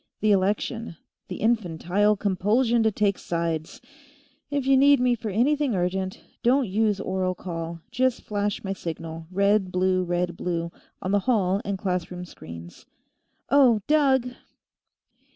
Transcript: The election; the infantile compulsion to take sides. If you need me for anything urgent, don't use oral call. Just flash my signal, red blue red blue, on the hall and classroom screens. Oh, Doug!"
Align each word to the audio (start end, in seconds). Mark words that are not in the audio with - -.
The 0.21 0.31
election; 0.31 0.95
the 1.27 1.35
infantile 1.35 2.17
compulsion 2.17 2.81
to 2.81 2.91
take 2.91 3.19
sides. 3.19 3.79
If 4.49 4.65
you 4.65 4.75
need 4.75 4.99
me 4.99 5.13
for 5.13 5.29
anything 5.29 5.75
urgent, 5.75 6.23
don't 6.41 6.67
use 6.67 6.99
oral 6.99 7.35
call. 7.35 7.81
Just 7.91 8.23
flash 8.23 8.63
my 8.63 8.73
signal, 8.73 9.27
red 9.29 9.71
blue 9.71 10.03
red 10.03 10.35
blue, 10.35 10.71
on 11.03 11.11
the 11.11 11.19
hall 11.29 11.61
and 11.63 11.77
classroom 11.77 12.25
screens. 12.25 12.87
Oh, 13.51 13.79
Doug!" 13.85 14.29